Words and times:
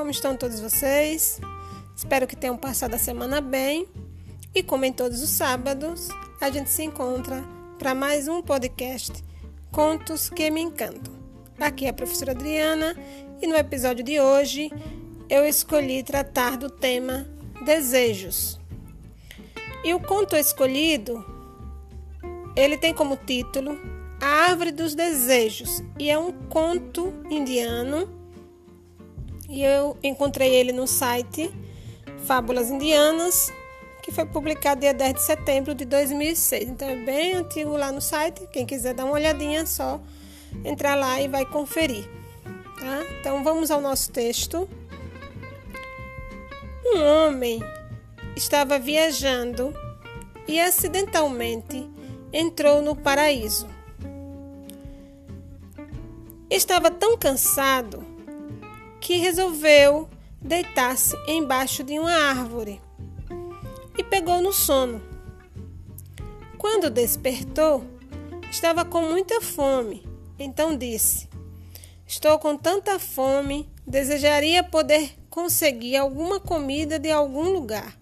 como 0.00 0.10
estão 0.10 0.34
todos 0.34 0.58
vocês? 0.60 1.38
Espero 1.94 2.26
que 2.26 2.34
tenham 2.34 2.56
passado 2.56 2.94
a 2.94 2.98
semana 2.98 3.38
bem. 3.38 3.86
E 4.54 4.62
como 4.62 4.86
em 4.86 4.92
todos 4.94 5.22
os 5.22 5.28
sábados, 5.28 6.08
a 6.40 6.50
gente 6.50 6.70
se 6.70 6.82
encontra 6.84 7.44
para 7.78 7.94
mais 7.94 8.26
um 8.26 8.40
podcast 8.40 9.22
Contos 9.70 10.30
que 10.30 10.50
me 10.50 10.62
encantam. 10.62 11.12
Aqui 11.60 11.84
é 11.84 11.90
a 11.90 11.92
professora 11.92 12.32
Adriana 12.32 12.96
e 13.42 13.46
no 13.46 13.54
episódio 13.54 14.02
de 14.02 14.18
hoje 14.18 14.70
eu 15.28 15.44
escolhi 15.44 16.02
tratar 16.02 16.56
do 16.56 16.70
tema 16.70 17.26
desejos. 17.66 18.58
E 19.84 19.92
o 19.92 20.00
conto 20.00 20.34
escolhido, 20.34 21.22
ele 22.56 22.78
tem 22.78 22.94
como 22.94 23.18
título 23.18 23.78
A 24.18 24.48
Árvore 24.48 24.72
dos 24.72 24.94
Desejos 24.94 25.82
e 25.98 26.08
é 26.08 26.18
um 26.18 26.32
conto 26.48 27.12
indiano 27.28 28.19
e 29.50 29.64
eu 29.64 29.96
encontrei 30.00 30.54
ele 30.54 30.72
no 30.72 30.86
site 30.86 31.52
Fábulas 32.24 32.70
Indianas, 32.70 33.52
que 34.00 34.12
foi 34.12 34.24
publicado 34.24 34.80
dia 34.80 34.94
10 34.94 35.14
de 35.14 35.22
setembro 35.22 35.74
de 35.74 35.84
2006. 35.84 36.68
Então 36.68 36.88
é 36.88 36.94
bem 36.94 37.34
antigo 37.34 37.76
lá 37.76 37.90
no 37.90 38.00
site. 38.00 38.46
Quem 38.52 38.64
quiser 38.64 38.94
dar 38.94 39.04
uma 39.04 39.14
olhadinha, 39.14 39.62
é 39.62 39.66
só 39.66 40.00
entrar 40.64 40.94
lá 40.94 41.20
e 41.20 41.26
vai 41.26 41.44
conferir. 41.44 42.08
Tá? 42.78 43.04
Então 43.20 43.42
vamos 43.42 43.72
ao 43.72 43.80
nosso 43.80 44.12
texto. 44.12 44.68
Um 46.84 47.02
homem 47.02 47.60
estava 48.36 48.78
viajando 48.78 49.74
e 50.46 50.60
acidentalmente 50.60 51.90
entrou 52.32 52.80
no 52.80 52.94
paraíso. 52.94 53.66
Estava 56.48 56.90
tão 56.90 57.18
cansado 57.18 58.09
que 59.10 59.16
resolveu 59.16 60.08
deitar-se 60.40 61.16
embaixo 61.26 61.82
de 61.82 61.98
uma 61.98 62.12
árvore 62.12 62.80
e 63.98 64.04
pegou 64.04 64.40
no 64.40 64.52
sono. 64.52 65.02
Quando 66.56 66.88
despertou, 66.88 67.84
estava 68.52 68.84
com 68.84 69.02
muita 69.02 69.40
fome, 69.40 70.06
então 70.38 70.76
disse: 70.76 71.28
Estou 72.06 72.38
com 72.38 72.56
tanta 72.56 73.00
fome, 73.00 73.68
desejaria 73.84 74.62
poder 74.62 75.18
conseguir 75.28 75.96
alguma 75.96 76.38
comida 76.38 76.96
de 76.96 77.10
algum 77.10 77.50
lugar. 77.50 77.98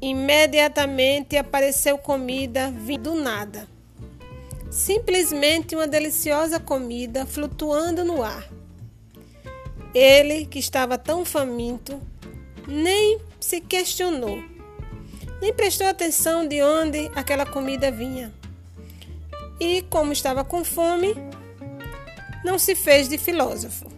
Imediatamente 0.00 1.36
apareceu 1.36 1.98
comida 1.98 2.70
vindo 2.70 3.10
do 3.10 3.14
nada. 3.16 3.66
Simplesmente 4.70 5.74
uma 5.74 5.88
deliciosa 5.88 6.60
comida 6.60 7.26
flutuando 7.26 8.04
no 8.04 8.22
ar. 8.22 8.59
Ele, 9.94 10.46
que 10.46 10.58
estava 10.58 10.96
tão 10.96 11.24
faminto, 11.24 12.00
nem 12.66 13.20
se 13.40 13.60
questionou, 13.60 14.38
nem 15.40 15.52
prestou 15.52 15.88
atenção 15.88 16.46
de 16.46 16.62
onde 16.62 17.10
aquela 17.14 17.44
comida 17.44 17.90
vinha. 17.90 18.32
E, 19.58 19.82
como 19.82 20.12
estava 20.12 20.44
com 20.44 20.64
fome, 20.64 21.14
não 22.44 22.58
se 22.58 22.76
fez 22.76 23.08
de 23.08 23.18
filósofo. 23.18 23.90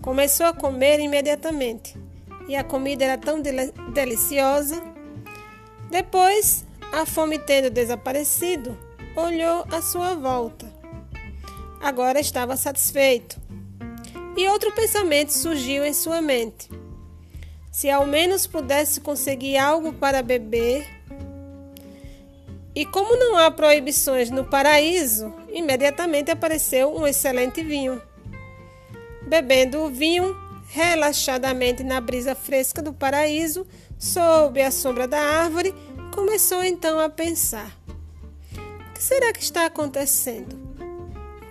Começou 0.00 0.46
a 0.46 0.52
comer 0.52 0.98
imediatamente, 0.98 1.96
e 2.48 2.56
a 2.56 2.64
comida 2.64 3.04
era 3.04 3.16
tão 3.16 3.40
deliciosa. 3.92 4.82
Depois, 5.88 6.64
a 6.92 7.06
fome 7.06 7.38
tendo 7.38 7.70
desaparecido, 7.70 8.76
olhou 9.14 9.64
à 9.70 9.80
sua 9.80 10.14
volta. 10.14 10.66
Agora 11.80 12.18
estava 12.18 12.56
satisfeito 12.56 13.41
e 14.42 14.48
outro 14.48 14.72
pensamento 14.72 15.30
surgiu 15.32 15.84
em 15.84 15.92
sua 15.92 16.20
mente. 16.20 16.68
Se 17.70 17.88
ao 17.88 18.04
menos 18.04 18.44
pudesse 18.44 19.00
conseguir 19.00 19.56
algo 19.56 19.92
para 19.92 20.20
beber. 20.20 20.84
E 22.74 22.84
como 22.84 23.16
não 23.16 23.38
há 23.38 23.50
proibições 23.50 24.30
no 24.30 24.44
paraíso, 24.44 25.32
imediatamente 25.52 26.30
apareceu 26.30 26.94
um 26.94 27.06
excelente 27.06 27.62
vinho. 27.62 28.02
Bebendo 29.28 29.78
o 29.80 29.88
vinho 29.88 30.36
relaxadamente 30.66 31.84
na 31.84 32.00
brisa 32.00 32.34
fresca 32.34 32.82
do 32.82 32.92
paraíso, 32.92 33.66
sob 33.98 34.60
a 34.60 34.70
sombra 34.72 35.06
da 35.06 35.20
árvore, 35.20 35.72
começou 36.12 36.64
então 36.64 36.98
a 36.98 37.08
pensar: 37.08 37.78
O 38.56 38.92
que 38.92 39.02
será 39.02 39.32
que 39.32 39.42
está 39.42 39.66
acontecendo? 39.66 40.58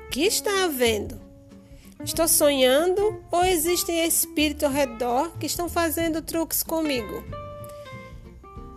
O 0.07 0.09
que 0.09 0.23
está 0.23 0.65
havendo? 0.65 1.30
Estou 2.03 2.27
sonhando 2.27 3.23
ou 3.31 3.45
existem 3.45 4.03
espíritos 4.05 4.63
ao 4.63 4.71
redor 4.71 5.37
que 5.37 5.45
estão 5.45 5.69
fazendo 5.69 6.21
truques 6.21 6.63
comigo? 6.63 7.23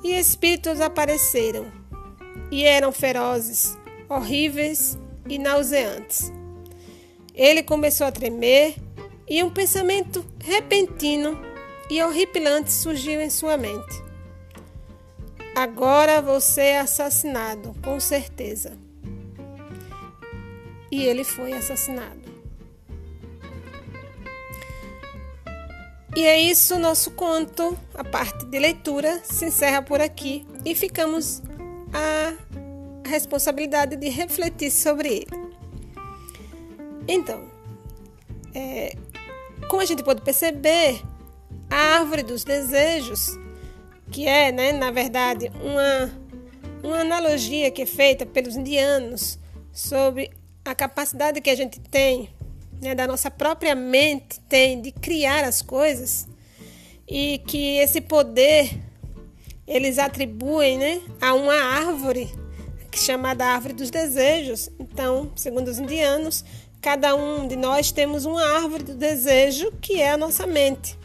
E 0.03 0.13
espíritos 0.13 0.79
apareceram 0.79 1.73
e 2.51 2.65
eram 2.65 2.93
ferozes, 2.93 3.79
horríveis 4.11 4.99
e 5.27 5.39
nauseantes. 5.39 6.31
Ele 7.35 7.63
começou 7.63 8.07
a 8.07 8.13
tremer 8.13 8.77
e 9.27 9.43
um 9.43 9.49
pensamento 9.49 10.25
repentino 10.39 11.41
e 11.89 12.03
horripilante 12.03 12.71
surgiu 12.71 13.23
em 13.23 13.31
sua 13.31 13.57
mente. 13.57 14.05
Agora 15.57 16.21
vou 16.21 16.41
ser 16.43 16.77
assassinado, 16.77 17.75
com 17.83 17.99
certeza. 17.99 18.77
E 20.91 21.03
ele 21.05 21.25
foi 21.25 21.55
assassinado. 21.55 22.34
E 26.17 26.25
é 26.25 26.41
isso, 26.41 26.79
nosso 26.79 27.11
conto, 27.11 27.77
a 27.93 28.05
parte 28.05 28.45
de 28.47 28.59
leitura, 28.59 29.21
se 29.25 29.47
encerra 29.47 29.83
por 29.83 30.01
aqui 30.01 30.47
e 30.65 30.75
ficamos 30.75 31.43
a 31.93 32.35
responsabilidade 33.09 33.97
de 33.97 34.09
refletir 34.09 34.71
sobre 34.71 35.09
ele. 35.09 35.45
Então, 37.09 37.45
é, 38.55 38.97
como 39.69 39.83
a 39.83 39.85
gente 39.85 40.05
pode 40.05 40.23
perceber, 40.23 41.03
a 41.69 41.99
árvore 41.99 42.23
dos 42.23 42.45
desejos, 42.45 43.37
que 44.11 44.27
é, 44.27 44.53
né, 44.53 44.71
na 44.73 44.93
verdade, 44.93 45.51
uma, 45.61 46.13
uma 46.83 47.01
analogia 47.01 47.71
que 47.71 47.83
é 47.83 47.87
feita 47.87 48.25
pelos 48.25 48.55
indianos 48.55 49.39
sobre 49.73 50.31
a 50.65 50.75
capacidade 50.75 51.41
que 51.41 51.51
a 51.51 51.57
gente 51.57 51.81
tem 51.81 52.31
né, 52.85 52.95
da 52.95 53.07
nossa 53.07 53.31
própria 53.31 53.75
mente 53.75 54.39
tem 54.41 54.81
de 54.81 54.93
criar 54.93 55.43
as 55.43 55.63
coisas 55.63 56.29
e 57.09 57.39
que 57.47 57.79
esse 57.79 58.01
poder 58.01 58.79
eles 59.67 59.99
atribuem 59.99 60.79
né, 60.79 61.01
a 61.21 61.33
uma 61.33 61.55
árvore 61.55 62.31
chamada 62.95 63.47
árvore 63.47 63.73
dos 63.75 63.91
desejos. 63.91 64.71
Então, 64.79 65.33
segundo 65.35 65.69
os 65.69 65.79
indianos, 65.79 66.45
cada 66.81 67.17
um 67.17 67.49
de 67.49 67.57
nós 67.57 67.91
temos 67.91 68.27
uma 68.27 68.45
árvore 68.57 68.85
do 68.85 68.95
desejo 68.95 69.73
que 69.81 70.01
é 70.01 70.11
a 70.11 70.17
nossa 70.19 70.47
mente. 70.47 70.97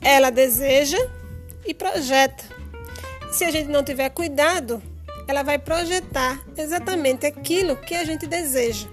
Ela 0.00 0.30
deseja 0.30 0.98
e 1.66 1.74
projeta. 1.74 2.44
Se 3.30 3.44
a 3.44 3.50
gente 3.50 3.68
não 3.68 3.84
tiver 3.84 4.08
cuidado, 4.08 4.82
ela 5.26 5.42
vai 5.42 5.58
projetar 5.58 6.42
exatamente 6.56 7.26
aquilo 7.26 7.76
que 7.76 7.94
a 7.94 8.04
gente 8.04 8.26
deseja. 8.26 8.88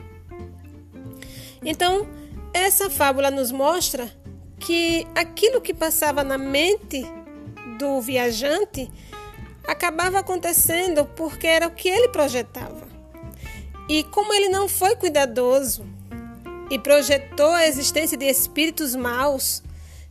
Então, 1.65 2.07
essa 2.53 2.89
fábula 2.89 3.31
nos 3.31 3.51
mostra 3.51 4.09
que 4.59 5.05
aquilo 5.15 5.59
que 5.59 5.73
passava 5.73 6.23
na 6.23 6.37
mente 6.37 7.03
do 7.77 7.99
viajante 7.99 8.89
acabava 9.67 10.19
acontecendo 10.19 11.05
porque 11.05 11.47
era 11.47 11.67
o 11.67 11.71
que 11.71 11.89
ele 11.89 12.09
projetava. 12.09 12.87
E 13.89 14.03
como 14.05 14.33
ele 14.33 14.49
não 14.49 14.69
foi 14.69 14.95
cuidadoso 14.95 15.85
e 16.69 16.79
projetou 16.79 17.51
a 17.51 17.67
existência 17.67 18.17
de 18.17 18.25
espíritos 18.25 18.95
maus 18.95 19.61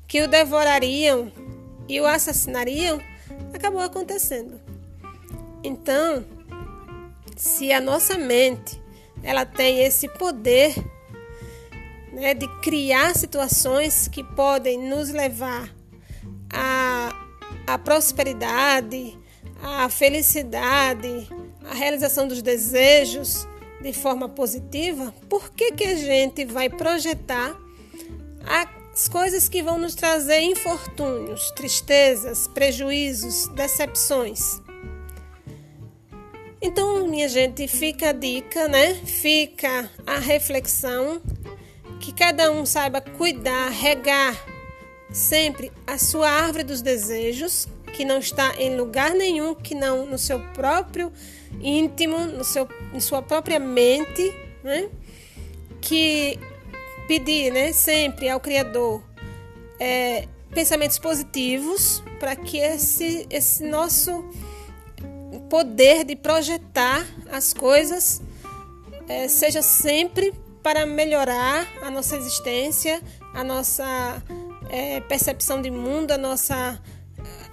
que 0.06 0.22
o 0.22 0.28
devorariam 0.28 1.32
e 1.88 2.00
o 2.00 2.06
assassinariam, 2.06 3.00
acabou 3.52 3.80
acontecendo. 3.80 4.60
Então, 5.62 6.24
se 7.36 7.72
a 7.72 7.80
nossa 7.80 8.18
mente 8.18 8.80
ela 9.22 9.46
tem 9.46 9.80
esse 9.80 10.08
poder 10.08 10.74
né, 12.14 12.32
de 12.32 12.46
criar 12.60 13.14
situações 13.14 14.08
que 14.08 14.22
podem 14.22 14.78
nos 14.78 15.10
levar 15.10 15.74
à, 16.52 17.12
à 17.66 17.78
prosperidade, 17.78 19.18
à 19.60 19.88
felicidade, 19.88 21.28
à 21.68 21.74
realização 21.74 22.28
dos 22.28 22.40
desejos 22.40 23.46
de 23.82 23.92
forma 23.92 24.28
positiva, 24.28 25.14
por 25.28 25.50
que, 25.50 25.72
que 25.72 25.84
a 25.84 25.96
gente 25.96 26.44
vai 26.44 26.70
projetar 26.70 27.54
as 28.46 29.08
coisas 29.08 29.48
que 29.48 29.62
vão 29.62 29.78
nos 29.78 29.94
trazer 29.94 30.40
infortúnios, 30.40 31.50
tristezas, 31.50 32.46
prejuízos, 32.46 33.48
decepções? 33.48 34.62
Então, 36.62 37.06
minha 37.06 37.28
gente, 37.28 37.68
fica 37.68 38.08
a 38.08 38.12
dica, 38.12 38.68
né? 38.68 38.94
Fica 38.94 39.90
a 40.06 40.18
reflexão 40.18 41.20
que 42.00 42.12
cada 42.12 42.50
um 42.50 42.64
saiba 42.66 43.00
cuidar, 43.00 43.70
regar 43.70 44.36
sempre 45.12 45.72
a 45.86 45.96
sua 45.96 46.28
árvore 46.28 46.64
dos 46.64 46.82
desejos, 46.82 47.68
que 47.92 48.04
não 48.04 48.18
está 48.18 48.54
em 48.58 48.76
lugar 48.76 49.14
nenhum, 49.14 49.54
que 49.54 49.74
não 49.74 50.04
no 50.06 50.18
seu 50.18 50.40
próprio 50.52 51.12
íntimo, 51.60 52.18
no 52.18 52.44
seu, 52.44 52.68
em 52.92 53.00
sua 53.00 53.22
própria 53.22 53.58
mente, 53.58 54.34
né? 54.62 54.88
que 55.80 56.38
pedir 57.06 57.52
né, 57.52 57.72
sempre 57.72 58.28
ao 58.28 58.40
Criador 58.40 59.02
é, 59.78 60.26
pensamentos 60.52 60.98
positivos 60.98 62.02
para 62.18 62.34
que 62.34 62.58
esse, 62.58 63.26
esse 63.28 63.64
nosso 63.64 64.24
poder 65.50 66.04
de 66.04 66.16
projetar 66.16 67.06
as 67.30 67.52
coisas 67.52 68.22
é, 69.08 69.28
seja 69.28 69.62
sempre 69.62 70.32
para 70.64 70.86
melhorar 70.86 71.68
a 71.82 71.90
nossa 71.90 72.16
existência, 72.16 73.02
a 73.34 73.44
nossa 73.44 73.84
é, 74.70 74.98
percepção 75.02 75.60
de 75.60 75.70
mundo, 75.70 76.10
a 76.10 76.16
nossa 76.16 76.80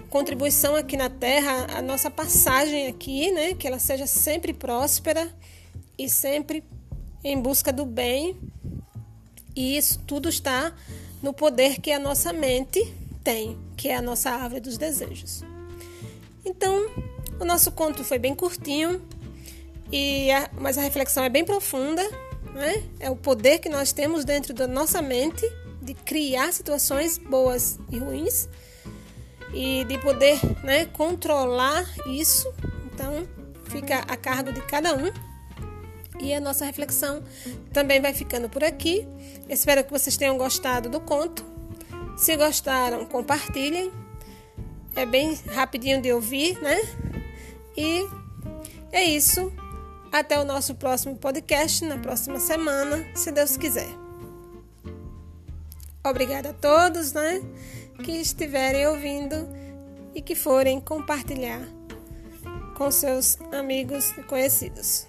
contribuição 0.09 0.77
aqui 0.77 0.95
na 0.95 1.09
Terra, 1.09 1.67
a 1.75 1.81
nossa 1.81 2.09
passagem 2.09 2.87
aqui, 2.87 3.29
né? 3.31 3.53
Que 3.53 3.67
ela 3.67 3.79
seja 3.79 4.07
sempre 4.07 4.53
próspera 4.53 5.29
e 5.97 6.09
sempre 6.09 6.63
em 7.21 7.37
busca 7.37 7.73
do 7.73 7.85
bem. 7.85 8.39
E 9.53 9.77
isso 9.77 9.99
tudo 10.07 10.29
está 10.29 10.73
no 11.21 11.33
poder 11.33 11.81
que 11.81 11.91
a 11.91 11.99
nossa 11.99 12.31
mente 12.31 12.81
tem, 13.25 13.59
que 13.75 13.89
é 13.89 13.95
a 13.97 14.01
nossa 14.01 14.31
árvore 14.31 14.61
dos 14.61 14.77
desejos. 14.77 15.43
Então, 16.45 16.89
o 17.41 17.43
nosso 17.43 17.73
conto 17.73 18.05
foi 18.05 18.17
bem 18.17 18.33
curtinho, 18.33 19.01
e 19.91 20.31
a, 20.31 20.49
mas 20.57 20.77
a 20.77 20.81
reflexão 20.81 21.25
é 21.25 21.29
bem 21.29 21.43
profunda. 21.43 22.01
Né? 22.53 22.83
É 22.99 23.09
o 23.09 23.15
poder 23.15 23.59
que 23.59 23.69
nós 23.69 23.91
temos 23.91 24.25
dentro 24.25 24.53
da 24.53 24.67
nossa 24.67 25.01
mente 25.01 25.45
de 25.81 25.93
criar 25.93 26.51
situações 26.53 27.17
boas 27.17 27.79
e 27.89 27.97
ruins 27.97 28.47
e 29.53 29.83
de 29.85 29.97
poder 29.97 30.39
né, 30.63 30.85
controlar 30.85 31.85
isso. 32.07 32.51
Então, 32.93 33.27
fica 33.65 33.99
a 33.99 34.15
cargo 34.15 34.51
de 34.51 34.61
cada 34.61 34.95
um. 34.95 35.11
E 36.19 36.33
a 36.33 36.39
nossa 36.39 36.65
reflexão 36.65 37.23
também 37.73 37.99
vai 37.99 38.13
ficando 38.13 38.47
por 38.47 38.63
aqui. 38.63 39.07
Espero 39.49 39.83
que 39.83 39.91
vocês 39.91 40.15
tenham 40.15 40.37
gostado 40.37 40.87
do 40.87 40.99
conto. 40.99 41.43
Se 42.15 42.37
gostaram, 42.37 43.05
compartilhem. 43.05 43.91
É 44.95 45.05
bem 45.05 45.33
rapidinho 45.51 46.01
de 46.01 46.13
ouvir, 46.13 46.61
né? 46.61 46.79
E 47.75 48.07
é 48.91 49.03
isso. 49.03 49.51
Até 50.11 50.37
o 50.39 50.43
nosso 50.43 50.75
próximo 50.75 51.15
podcast 51.15 51.85
na 51.85 51.97
próxima 51.97 52.39
semana, 52.39 53.05
se 53.15 53.31
Deus 53.31 53.55
quiser. 53.55 53.87
Obrigada 56.03 56.49
a 56.49 56.53
todos, 56.53 57.13
né, 57.13 57.41
que 58.03 58.11
estiverem 58.11 58.87
ouvindo 58.87 59.35
e 60.13 60.21
que 60.21 60.35
forem 60.35 60.81
compartilhar 60.81 61.61
com 62.75 62.91
seus 62.91 63.37
amigos 63.51 64.11
e 64.17 64.23
conhecidos. 64.23 65.07